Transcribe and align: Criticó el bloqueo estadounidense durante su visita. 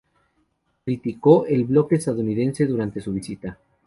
Criticó 0.83 1.45
el 1.45 1.65
bloqueo 1.65 1.99
estadounidense 1.99 2.65
durante 2.65 3.01
su 3.01 3.13
visita. 3.13 3.59